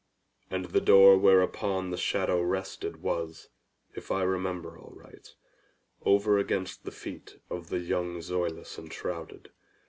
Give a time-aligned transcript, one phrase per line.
[0.49, 3.49] And the door whereupon the shadow rested was,
[3.93, 5.35] if I remember aright,
[6.07, 9.51] over against the feet of the young Zoilus enshrouded.